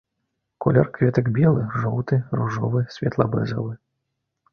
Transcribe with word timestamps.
Колер 0.63 0.87
кветак 0.95 1.27
белы, 1.35 1.65
жоўты, 1.81 2.19
ружовы, 2.39 2.81
светла-бэзавы. 2.95 3.73